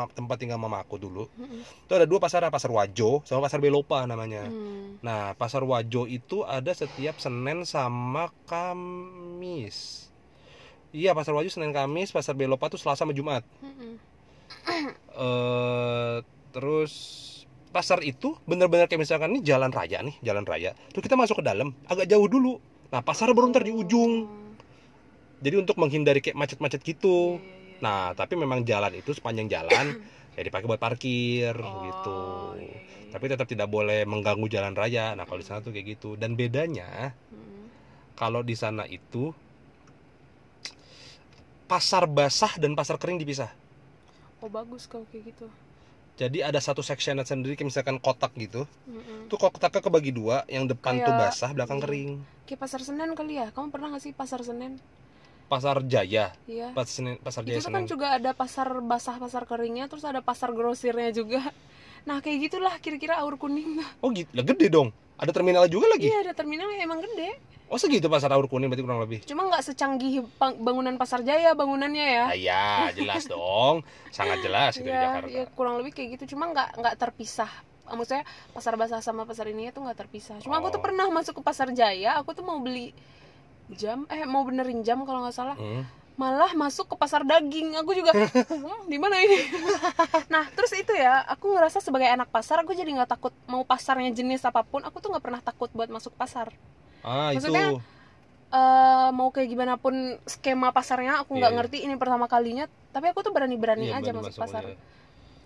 [0.10, 1.30] tempat tinggal mamaku dulu.
[1.38, 1.62] Mm-mm.
[1.86, 4.50] Itu ada dua pasar, pasar Wajo sama pasar Belopa namanya.
[4.50, 4.98] Hmm.
[5.06, 10.10] Nah, pasar Wajo itu ada setiap Senin sama Kamis.
[10.94, 13.42] Iya, pasar Wajo Senin Kamis, pasar Belopa tuh Selasa sama Jumat.
[13.66, 13.98] Mm-mm.
[15.14, 16.18] eh
[16.54, 16.94] terus
[17.74, 20.78] pasar itu bener-bener kayak misalkan ini jalan raya nih, jalan raya.
[20.94, 22.62] Terus kita masuk ke dalam, agak jauh dulu.
[22.94, 24.30] Nah, pasar baru ntar di ujung.
[25.42, 27.42] Jadi untuk menghindari kayak macet-macet gitu.
[27.42, 27.82] Iya, iya, iya.
[27.82, 29.98] Nah, tapi memang jalan itu sepanjang jalan
[30.38, 32.22] ya dipakai buat parkir Oh, gitu.
[33.10, 35.18] Tapi tetap tidak boleh mengganggu jalan raya.
[35.18, 36.14] Nah, kalau di sana tuh kayak gitu.
[36.22, 37.18] Dan bedanya
[38.14, 39.34] kalau di sana itu
[41.66, 43.50] pasar basah dan pasar kering dipisah.
[44.38, 45.48] oh bagus kalau kayak gitu
[46.14, 48.70] Jadi ada satu section sendiri kayak misalkan kotak gitu.
[48.86, 49.26] Mm-mm.
[49.26, 51.84] Itu kotaknya kebagi dua, yang depan tuh Kayak- basah, belakang iya.
[51.84, 52.12] kering.
[52.44, 54.78] kayak pasar Senen kali ya kamu pernah nggak sih pasar Senen
[55.44, 57.90] Pasar Jaya, iya pasar Senen, pasar Jaya itu tuh kan Senen.
[57.90, 61.42] juga ada pasar basah pasar keringnya terus ada pasar grosirnya juga
[62.04, 64.92] nah kayak gitulah kira-kira aur kuning Oh gitu, lah gede dong.
[65.16, 66.06] Ada terminal juga lagi.
[66.06, 67.40] iya ada terminal yang emang gede
[67.74, 69.26] Oh segitu pasar aur kuning berarti kurang lebih.
[69.26, 73.82] cuma nggak secanggih bangunan pasar jaya bangunannya ya Ah, ya, jelas dong.
[74.08, 75.28] Sangat jelas itu di Iya, Jakarta.
[75.28, 77.50] iya, kurang lebih kayak gitu cuma nggak nggak terpisah
[77.84, 80.86] Ah, maksudnya pasar basah sama pasar ini tuh nggak terpisah cuma aku tuh Oh.
[80.86, 82.94] pernah masuk ke pasar jaya aku tuh mau beli
[83.70, 85.82] jam eh mau benerin jam kalau nggak salah Hmm.
[86.14, 87.74] Malah masuk ke pasar daging.
[87.82, 89.40] Aku juga hmm, di mana ini?
[90.34, 94.10] Nah terus itu ya aku ngerasa sebagai anak pasar aku jadi nggak takut mau pasarnya
[94.10, 94.82] jenis apa pun.
[94.86, 96.54] Aku tuh nggak pernah takut buat masuk pasar.
[97.02, 97.82] Ah Maksudnya, itu
[98.54, 99.98] Eh, mau kayak gimana pun
[100.30, 101.58] skema pasarnya aku nggak Iya, iya.
[101.58, 102.70] ngerti ini pertama kalinya.
[102.94, 104.62] Tapi aku tuh berani-berani Iya, aja baru masuk pasar.
[104.62, 104.78] aja.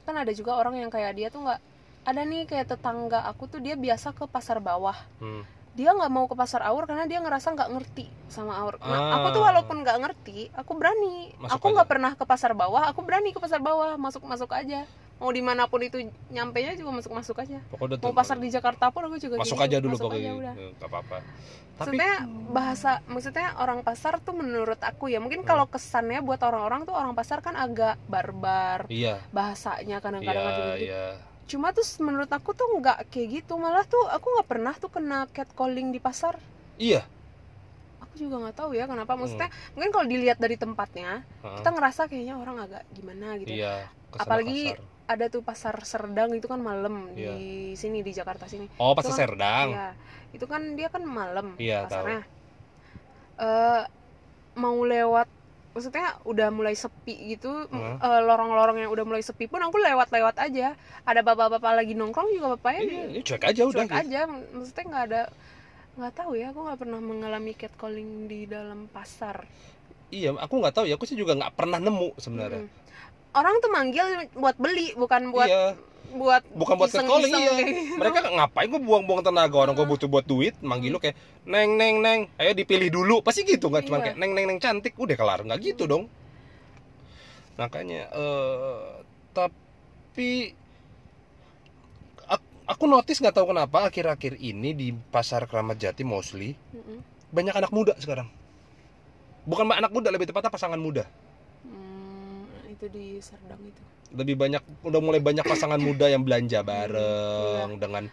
[0.04, 1.60] kan ada juga orang yang kayak dia tuh nggak
[2.04, 4.96] ada nih kayak tetangga aku tuh dia biasa ke pasar bawah.
[5.24, 5.44] Hmm.
[5.78, 9.28] Dia nggak mau ke pasar awur karena dia ngerasa nggak ngerti sama awur nah aku
[9.30, 9.54] tuh Ah.
[9.54, 11.32] walaupun nggak ngerti aku berani.
[11.38, 14.84] Masuk aku nggak pernah ke pasar bawah aku berani ke pasar bawah masuk masuk aja.
[15.18, 15.98] Mau di mana pun itu
[16.30, 17.58] nyampe nya juga masuk masuk aja.
[17.68, 19.66] Pokoknya mau pasar di Jakarta pun aku juga masuk gitu.
[19.66, 20.30] aja dulu Masuk pokoknya.
[20.30, 20.54] aja udah.
[20.56, 21.18] Eh, nggak apa-apa.
[21.18, 22.12] Tapi maksudnya
[22.48, 25.48] bahasa maksudnya orang pasar tuh menurut aku ya mungkin Hmm.
[25.48, 29.22] kalau kesannya buat orang-orang tuh orang pasar kan agak barbar iya.
[29.32, 30.86] bahasanya kadang-kadang iya gitu.
[30.86, 31.06] iya
[31.48, 35.26] cuma tuh menurut aku tuh nggak kayak gitu malah tuh aku nggak pernah tuh kena
[35.28, 36.36] catcalling di pasar
[36.78, 37.08] iya
[37.98, 39.22] aku juga nggak tahu ya kenapa Hmm.
[39.22, 41.58] maksudnya mungkin kalau dilihat dari tempatnya Heeh.
[41.58, 43.56] kita ngerasa kayaknya orang agak gimana gitu ya.
[43.56, 43.76] iya
[44.10, 44.84] Apalagi pasar.
[45.08, 47.32] ada tuh pasar Serdang itu kan malam Iya.
[47.32, 49.88] di sini di Jakarta sini oh pasar Itu kan- Serdang Iya,
[50.30, 52.22] itu kan dia kan malam Iya, pasarnya.
[53.38, 53.84] Eh,
[54.56, 55.30] mau lewat,
[55.78, 58.02] maksudnya udah mulai sepi gitu, Hah?
[58.02, 60.74] eh, lorong-lorong yang udah mulai sepi pun aku lewat-lewat aja.
[61.06, 64.02] Ada bapak-bapak lagi nongkrong juga bapaknya iya di- ini cuek aja udah cuek gitu.
[64.02, 65.22] aja, maksudnya nggak ada
[65.98, 69.46] nggak tahu ya, aku nggak pernah mengalami catcalling di dalam pasar.
[70.10, 72.86] iya aku nggak tahu ya aku sih juga nggak pernah nemu sebenarnya Mm-mm.
[73.38, 75.78] Orang tuh manggil buat beli, bukan buat iya.
[76.08, 77.68] buat bukan buat iseng-iseng catcalling iya.
[77.68, 78.00] gitu.
[78.00, 82.00] mereka ngapain gue buang-buang tenaga orang gue butuh buat duit manggil lu kayak neng neng
[82.02, 83.22] neng ayo dipilih dulu.
[83.22, 84.04] Pasti gitu nggak cuma Iya.
[84.10, 84.98] kayak neng neng neng cantik.
[84.98, 86.10] Udah kelar nggak gitu dong.
[87.58, 88.88] Makanya eh
[89.34, 90.54] tapi
[92.26, 97.06] ak- aku notice nggak tahu kenapa akhir-akhir ini di pasar Keramat Jati mostly Mm-mm.
[97.30, 98.30] banyak anak muda sekarang.
[99.46, 101.06] Bukan anak muda lebih tepatnya pasangan muda.
[101.06, 101.27] Hmm,
[102.78, 103.82] itu di Serdang itu.
[104.10, 106.64] lebih banyak udah mulai banyak pasangan muda yang belanja Iya.
[106.64, 108.04] bareng dengan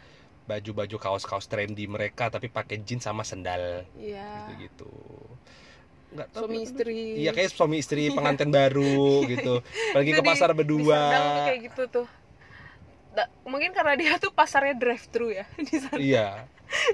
[0.44, 4.48] baju-baju kaos-kaos trendy mereka tapi pakai jeans sama sendal Iya.
[4.48, 4.90] gitu-gitu
[6.11, 6.98] nggak tahu Suami istri.
[7.16, 11.61] iya kayak suami istri pengantin baru gitu pergi ke di- pasar Di berdua tuh kayak
[11.64, 12.07] gitu tuh.
[13.12, 15.98] Da- mungkin karena dia tuh pasarnya drive thru ya di sana.
[15.98, 16.29] iya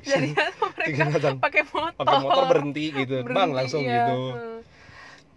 [0.03, 0.37] Jadi
[0.77, 1.05] mereka
[1.37, 1.97] pakai motor.
[1.97, 3.93] pakai motor berhenti gitu bang Berhenti, langsung iya.
[4.05, 4.59] gitu Hmm.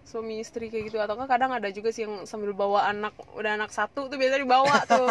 [0.03, 3.55] Suami istri kayak gitu atau enggak kadang ada juga sih yang sambil bawa anak udah
[3.55, 5.09] anak satu tuh biasa dibawa tuh.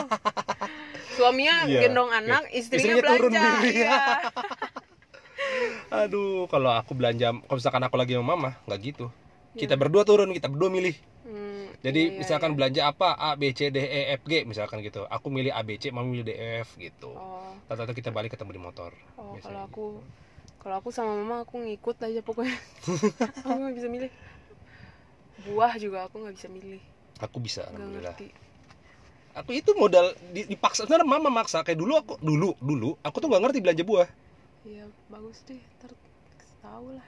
[1.17, 1.89] Suaminya Iya.
[1.89, 3.43] gendong anak, istrinya, Istrinya turun belanja.
[3.43, 3.71] sendiri.
[3.83, 3.99] Iya.
[5.93, 9.07] aduh kalau aku belanja kalau misalkan aku lagi sama mama nggak gitu
[9.53, 9.81] kita Iya.
[9.81, 12.57] berdua turun kita berdua milih Hmm, Jadi iya, misalkan iya.
[12.59, 15.07] belanja apa A B C D E F G misalkan gitu.
[15.07, 17.15] Aku milih A B C, mama milih D E F gitu.
[17.15, 18.91] Oh, Tata kita balik ketemu di motor.
[19.15, 19.71] oh kalau gitu.
[19.71, 19.85] aku
[20.59, 22.59] kalau aku sama mama aku ngikut aja pokoknya.
[23.47, 24.11] aku nggak bisa milih.
[25.43, 26.83] Buah juga aku nggak bisa milih.
[27.19, 28.17] Aku bisa Nggak alhamdulillah.
[28.17, 28.29] ngerti.
[29.33, 33.29] Aku itu modal di- dipaksa sebenarnya mama maksa kayak dulu aku dulu dulu aku tuh
[33.33, 34.09] nggak ngerti belanja buah.
[34.63, 35.57] Iya bagus deh.
[35.81, 35.91] Ntar
[36.61, 37.07] tahu lah.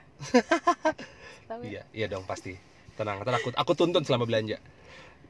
[1.50, 1.68] tahu ya.
[1.68, 2.56] Iya, iya dong pasti.
[2.96, 4.56] Tenang, ntar aku aku tuntun selama belanja.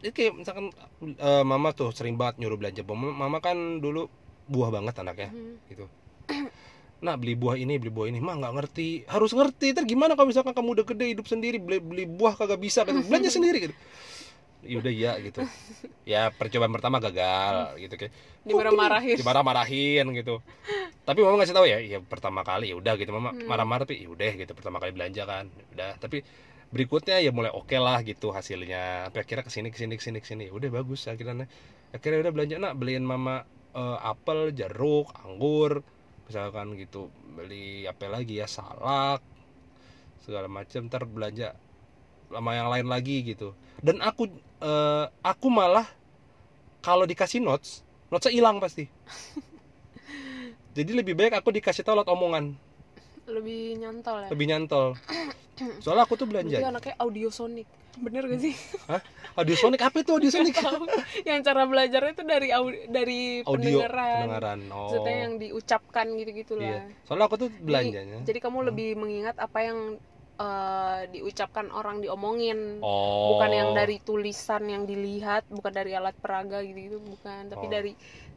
[0.00, 0.66] Jadi kayak misalkan
[1.02, 2.84] eh, mama tuh sering banget nyuruh belanja.
[2.84, 4.06] Mama, mama kan dulu
[4.46, 5.56] buah banget anaknya Hmm.
[5.66, 5.84] gitu.
[7.00, 8.18] Nah beli buah ini beli buah ini.
[8.18, 8.88] Mah nggak ngerti.
[9.06, 9.72] Harus ngerti.
[9.72, 13.00] Ter gimana kalau misalkan kamu udah gede hidup sendiri beli beli buah kagak bisa gitu.
[13.10, 13.74] belanja sendiri gitu.
[14.64, 15.44] Ya udah iya gitu.
[16.08, 18.12] Ya percobaan pertama gagal gitu kayak
[18.44, 19.16] Dimarah-marahin.
[19.20, 20.40] dimarah-marahin gitu.
[21.04, 23.12] Tapi mama ngasih tahu ya ya pertama kali ya udah gitu.
[23.12, 23.44] Mama Hmm.
[23.44, 24.52] marah-marah tapi ya udah gitu.
[24.56, 26.00] Pertama kali belanja kan udah.
[26.00, 26.24] Tapi
[26.72, 29.12] berikutnya ya mulai oke lah gitu hasilnya.
[29.12, 30.44] Tapi akhirnya ke sini ke sini ke sini ke sini.
[30.48, 31.44] Udah bagus akhirnya.
[31.92, 32.56] Akhirnya udah belanja.
[32.56, 33.44] Nak beliin mama
[33.76, 35.84] eh, apel jeruk anggur
[36.24, 39.20] misalkan gitu beli apa lagi ya salak
[40.24, 41.52] segala macam ntar belanja
[42.32, 43.52] sama yang lain lagi gitu.
[43.84, 44.26] Dan aku
[44.64, 45.84] eh, aku malah
[46.80, 48.88] kalau dikasih notes notesnya hilang pasti.
[50.76, 52.58] Jadi lebih baik aku dikasih tahu lewat omongan
[53.24, 54.28] Lebih nyantol ya.
[54.28, 54.86] lebih nyantol
[55.82, 57.64] soalnya aku tuh belanja Berarti anaknya audio sonic.
[57.94, 58.54] Bener gak sih?
[59.38, 60.54] audio sonic apa itu audio sonic
[61.22, 64.18] yang cara belajarnya itu dari au- dari audio pendengaran.
[64.20, 66.82] pendengaran oh Maksudnya yang diucapkan gitu-gitu iya lah.
[67.02, 69.78] soalnya aku tuh belanjanya Jadi kamu lebih mengingat apa yang
[70.34, 72.82] eh, diucapkan orang diomongin.
[72.82, 77.70] oh Bukan yang dari tulisan yang dilihat, bukan dari alat peraga gitu-gitu, bukan, tapi Oh.
[77.70, 77.92] dari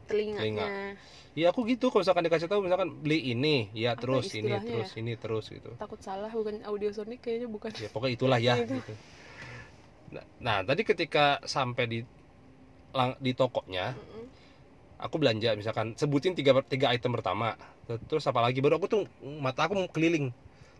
[0.08, 0.96] telinganya.
[1.38, 4.90] Iya aku gitu kalau misalkan dikasih tahu misalkan beli ini ya Apa terus ini terus
[4.98, 5.70] ini terus gitu.
[5.78, 7.70] Takut salah, bukan audio sonic kayaknya bukan.
[7.78, 8.74] ya pokoknya itulah ya Itu.
[8.74, 8.92] gitu.
[10.08, 11.98] Nah, nah tadi ketika sampai di
[12.96, 14.24] lang- di tokonya Mm-mm.
[14.98, 17.54] aku belanja misalkan sebutin tiga tiga item pertama.
[17.86, 18.58] Terus apa lagi?
[18.58, 19.02] Baru aku tuh
[19.38, 20.32] mata aku keliling.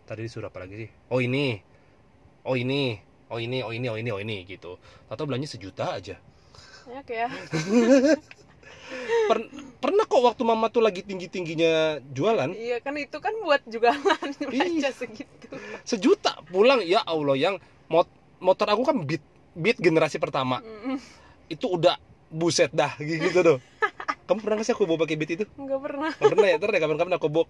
[0.09, 0.89] Tadi disuruh apa lagi sih?
[1.13, 1.61] Oh ini.
[2.43, 2.99] Oh ini.
[3.29, 4.75] Oh ini oh ini oh ini oh ini gitu.
[5.07, 6.17] Atau belanja sejuta aja.
[6.89, 7.27] Banyak ya
[9.29, 9.49] Per-
[9.79, 12.49] pernah kok waktu mama tuh lagi tinggi tingginya jualan?
[12.51, 14.89] Iya kan itu kan buat jualan Iya.
[14.91, 15.53] segitu.
[15.85, 17.55] Sejuta pulang ya allah yang
[17.87, 19.21] mot- motor aku kan beat
[19.53, 20.59] beat generasi pertama.
[20.61, 20.97] Mm,
[21.47, 21.95] itu udah
[22.29, 23.57] buset dah gitu tuh.
[24.25, 25.45] Kamu pernah nggak sih aku bawa pakai beat itu?
[25.57, 26.11] Nggak pernah.
[26.13, 27.45] Nggak pernah ya ntar deh kapan-kapan aku bawa.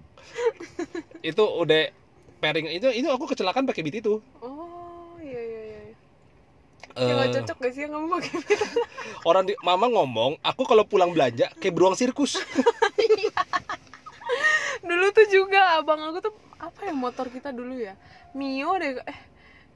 [1.20, 1.92] Itu udah
[2.40, 4.24] pairing itu itu aku kecelakaan pakai beat itu.
[4.40, 5.96] Oh iya iya iya Eh,
[6.98, 8.66] ya cocok gak sih yang kamu pakai gitu
[9.28, 12.40] orang di mama ngomong aku kalau pulang belanja kayak beruang sirkus.
[14.90, 18.00] Dulu tuh juga abang aku tuh apa ya motor kita dulu ya?
[18.36, 19.20] Mio deh eh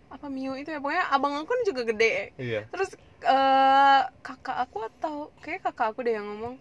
[0.07, 0.79] apa Mio itu ya?
[0.79, 2.31] Pokoknya abang aku kan juga gede.
[2.39, 2.65] Iya.
[2.71, 6.55] Terus eh kakak aku atau kayak kakak aku deh yang ngomong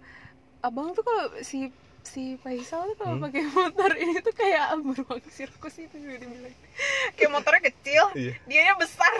[0.63, 1.71] abang tuh kalau si
[2.03, 3.25] si Faisal tuh kalau Hmm.
[3.25, 6.55] pakai motor ini tuh kayak beruang sirkus itu juga dibilang
[7.15, 8.35] kayak motornya kecil iya.
[8.45, 9.13] dianya besar.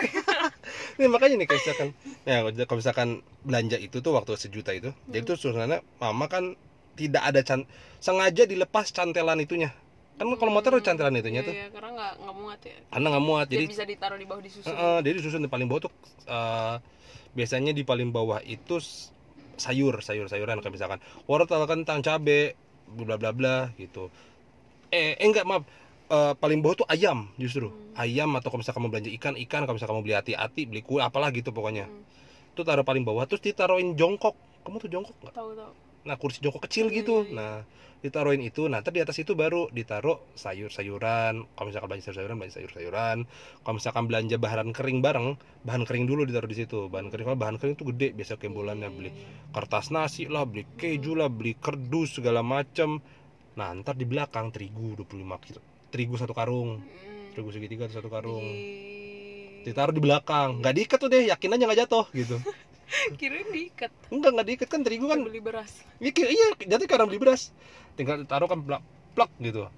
[0.99, 1.87] Ini makanya nih kalau misalkan
[2.23, 2.35] ya
[2.67, 3.09] kalau misalkan
[3.41, 6.53] belanja itu tuh waktu sejuta itu jadi tuh suasana mama kan
[6.93, 7.65] tidak ada can
[7.97, 9.71] sengaja dilepas cantelan itunya.
[10.13, 11.53] Kan kalau motor ada cantelan itunya Iya, tuh.
[11.55, 12.77] iya, karena nggak nggak muat ya.
[12.93, 14.69] Karena nggak muat jadi jadi bisa ditaruh di bawah disusun.
[14.69, 15.93] Heeh, jadi susun di paling bawah tuh
[16.29, 16.75] eh,
[17.33, 18.77] biasanya di paling bawah itu
[19.57, 20.99] sayur sayur sayuran kayak misalkan.
[21.25, 22.53] Wortel kentang cabe
[22.93, 24.13] bla bla bla gitu.
[24.93, 25.65] Eh, eh enggak maaf.
[26.13, 27.73] Eh, paling bawah tuh ayam justru.
[27.73, 27.97] Hmm.
[27.97, 29.65] ayam atau kalau misalkan mau belanja ikan ikan.
[29.65, 31.89] Kalau misalkan mau beli hati-hati beli kue apalah gitu pokoknya.
[31.89, 33.25] Hmm, itu taruh paling bawah.
[33.25, 34.37] Terus ditaruhin jongkok.
[34.63, 35.33] Kamu tuh jongkok nggak?
[35.35, 37.23] Tahu tahu nah kursi jongkok kecil gitu.
[37.27, 37.33] Iya.
[37.33, 37.53] nah
[38.03, 38.67] ditaruhin itu.
[38.67, 41.47] Nah di atas itu baru ditaruh sayur-sayuran.
[41.55, 43.17] Kalau misalkan belanja sayur-sayuran belanja sayur-sayuran.
[43.63, 45.27] Kalau misalkan belanja bahan kering bareng
[45.63, 46.91] bahan kering dulu ditaruh di situ.
[46.91, 49.11] Bahan kering kalau bahan kering tuh gede biasa kembolannya beli
[49.55, 52.99] kertas nasi lah beli keju lah beli kerdus segala macem.
[53.55, 55.61] Nah ntar di belakang terigu 25 kilo.
[55.87, 56.83] Terigu satu karung.
[56.83, 57.31] Hmm.
[57.31, 58.43] terigu segitiga satu karung.
[58.43, 58.91] Di-
[59.63, 60.59] ditaruh di belakang.
[60.59, 62.35] Nggak diikat tuh deh yakin aja nggak jatuh gitu
[63.19, 67.19] kirain diikat enggak nggak diikat kan terigu kan beli beras Iya, iya jatuh karena beli
[67.23, 67.55] beras.
[67.95, 68.83] Tinggal taruh kan plak,
[69.15, 69.71] plak gitu.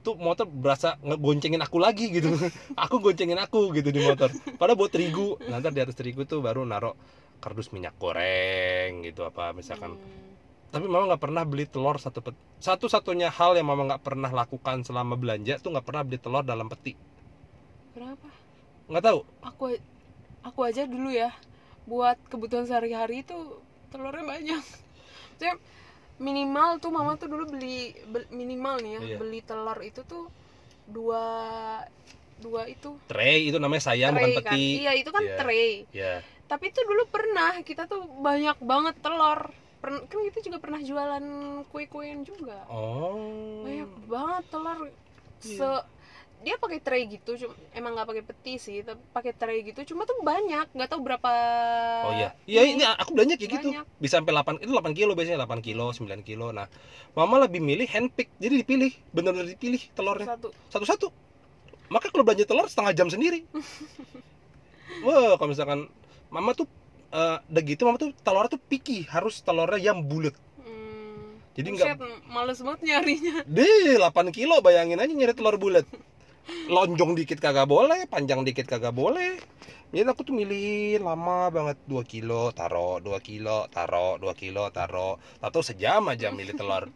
[0.00, 2.32] Tuh motor berasa ngegoncengin aku lagi gitu.
[2.84, 4.32] aku goncengin aku gitu di motor.
[4.56, 5.36] Padahal buat terigu.
[5.44, 6.96] Nanti di atas terigu tuh baru naruh
[7.44, 10.00] kardus minyak goreng gitu apa misalkan.
[10.00, 10.28] Hmm.
[10.72, 12.40] Tapi mama nggak pernah beli telur satu peti.
[12.64, 16.72] Satu-satunya hal yang mama nggak pernah lakukan selama belanja tuh nggak pernah beli telur dalam
[16.72, 16.96] peti.
[17.92, 18.32] Kenapa?
[18.88, 19.20] Nggak tahu.
[19.44, 19.64] Aku
[20.40, 21.36] aku aja dulu ya
[21.90, 23.34] buat kebutuhan sehari-hari itu
[23.90, 24.62] telurnya banyak.
[25.34, 25.54] Maksudnya
[26.16, 29.16] minimal tuh mama tuh dulu beli bel- minimal nih ya Iya.
[29.16, 30.28] beli telur itu tuh
[30.86, 31.24] dua
[32.36, 34.52] dua itu Tray itu namanya sayang tray bukan kan.
[34.52, 34.64] peti.
[34.78, 35.36] Iya itu kan Iya.
[35.36, 35.70] tray.
[35.90, 36.14] Ya.
[36.44, 39.50] Tapi itu dulu pernah kita tuh banyak banget telur.
[39.80, 41.24] Pern- kan kita juga pernah jualan
[41.66, 42.68] kue-kuean juga.
[42.68, 43.64] Oh.
[43.64, 44.78] banyak banget telur
[45.40, 45.56] Iya.
[45.56, 45.68] se
[46.40, 50.08] dia pakai tray gitu cuma emang nggak pakai peti sih tapi pakai tray gitu cuma
[50.08, 51.30] tuh banyak nggak tahu berapa
[52.00, 52.28] Oh iya.
[52.48, 53.68] Iya ini aku belanja kayak gitu.
[53.70, 53.86] Banyak.
[54.00, 56.46] Bisa sampai 8 itu 8 kilo biasanya 8 kilo, 9 kilo.
[56.50, 56.66] Nah,
[57.14, 58.32] mama lebih milih handpick.
[58.40, 61.08] Jadi dipilih, benar-benar dipilih telurnya satu satu-satu.
[61.90, 63.44] Maka kalau belanja telur setengah jam sendiri.
[65.06, 65.80] Wah, kalau misalkan
[66.30, 66.66] mama tuh
[67.10, 70.34] eh udah gitu mama tuh telurnya tuh picky, harus telurnya yang bulat.
[70.62, 71.58] hmm.
[71.58, 71.98] Jadi nggak
[72.30, 75.82] males banget nyarinya deh 8 kilo bayangin aja nyari telur bulat.
[76.70, 79.40] Lonjong dikit kagak boleh, panjang dikit kagak boleh.
[79.90, 85.18] Jadi aku tuh milih lama banget 2 kilo, taro 2 kilo, taro 2 kilo, taro.
[85.42, 86.86] Atau sejam aja milih telur.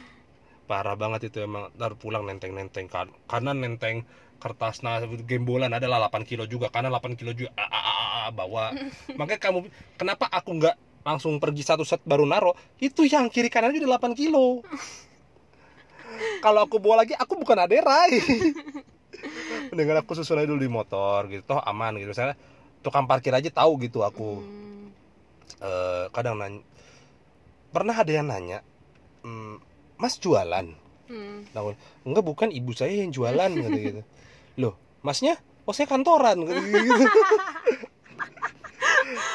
[0.68, 1.68] Parah banget itu emang.
[1.76, 3.12] Ntar pulang nenteng-nenteng kan.
[3.28, 4.08] Kanan nenteng
[4.40, 8.28] kertas nah gembolan adalah 8 kilo juga kanan 8 kilo juga ah, ah, ah, ah,
[8.32, 8.72] bawa
[9.20, 9.68] makanya kamu
[10.00, 14.16] kenapa aku nggak langsung pergi satu set baru naro itu yang kiri kanan udah 8
[14.16, 14.64] kilo
[16.44, 18.20] kalau aku bawa lagi aku bukan aderai
[19.76, 22.10] dengan aku susun aja dulu di motor gitu toh aman gitu.
[22.16, 22.34] Saya
[22.80, 24.40] tukang parkir aja tahu gitu aku.
[24.42, 24.88] Hmm.
[25.60, 26.62] Eh, kadang nanya
[27.70, 28.66] pernah ada yang nanya
[29.22, 29.60] "Hmm,
[30.00, 30.66] mas jualan?
[31.10, 31.46] Hmm.
[31.54, 31.74] Nah,
[32.06, 34.00] enggak bukan ibu saya yang jualan gitu gitu.
[34.62, 35.38] Loh masnya?
[35.68, 37.04] Oh saya kantoran gitu, gitu.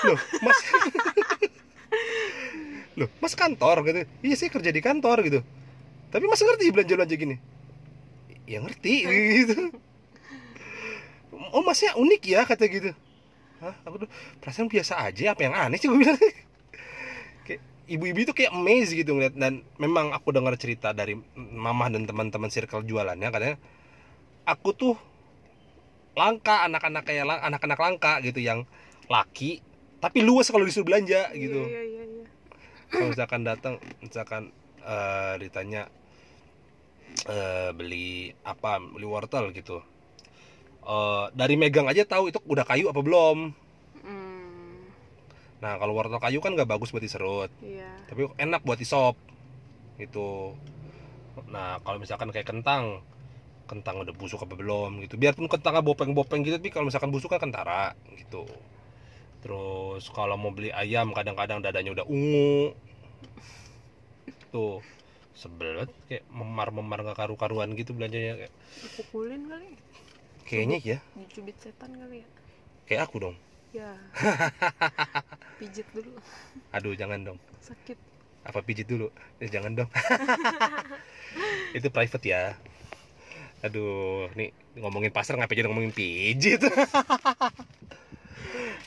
[0.05, 0.59] loh mas
[2.95, 3.75] loh mas kantor?
[3.85, 5.39] gitu iya saya kerja di kantor gitu
[6.15, 7.35] tapi mas ngerti belanja belanja gini.
[8.47, 8.93] Ya ngerti
[9.43, 9.75] gitu.
[11.51, 12.95] Oh masnya unik ya kata gitu.
[13.59, 13.75] Hah?
[13.83, 15.87] aku tuh perasaan biasa aja apa yang aneh sih?
[15.91, 16.15] Gue bilang.
[17.43, 17.59] Kayak
[17.91, 22.47] ibu-ibu itu kayak amazed gitu ngeliat dan memang aku dengar cerita dari mama dan teman-teman
[22.47, 23.57] circle jualannya katanya
[24.47, 24.95] aku tuh
[26.15, 28.63] langka anak-anak kayak lang- anak-anak langka gitu yang
[29.11, 29.59] laki
[29.99, 31.59] tapi luas kalau disuruh belanja gitu.
[31.59, 32.25] Iya, iya, iya.
[32.87, 35.91] kalau misalkan datang misalkan eh, ditanya
[37.25, 39.81] eh, beli apa beli wortel gitu.
[40.85, 43.37] Eh, dari megang aja tahu itu udah kayu apa belum.
[44.05, 44.85] Hmm,
[45.57, 47.49] nah kalau wortel kayu kan nggak bagus buat diserut.
[47.61, 47.89] Iya.
[48.05, 49.17] tapi enak buat isop
[49.97, 50.53] gitu.
[51.49, 53.01] Nah kalau misalkan kayak kentang
[53.65, 55.17] kentang udah busuk apa belum gitu.
[55.17, 58.45] Biarpun kentangnya bopeng-bopeng gitu tapi kalau misalkan busuk kan kentara gitu.
[59.41, 62.77] Terus kalau mau beli ayam kadang-kadang dadanya udah ungu.
[64.53, 64.85] Tuh
[65.35, 69.69] sebel banget kayak memar-memar nggak karu-karuan gitu belanjanya kayak Dipukulin kali.
[70.43, 72.25] kayaknya ya Dicubit setan kali ya.
[72.85, 73.35] kayak aku dong
[73.69, 73.91] Ya.
[75.59, 76.15] Pijit dulu.
[76.71, 77.97] aduh jangan dong Sakit.
[78.41, 79.89] apa pijit dulu eh, jangan dong
[81.75, 82.55] itu private ya
[83.59, 86.61] aduh nih ngomongin pasar ngapain jadi ngomongin pijit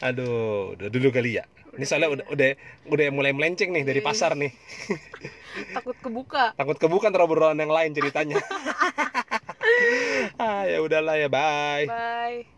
[0.00, 1.44] aduh udah dulu kali ya
[1.78, 2.50] ini soalnya udah udah
[2.90, 4.06] udah mulai melenceng nih dari Iya.
[4.06, 4.50] pasar nih
[5.74, 6.54] Takut kebuka.
[6.54, 8.38] takut kebuka ntar obrolan yang lain ceritanya
[10.42, 12.57] ah ya udahlah ya bye Bye.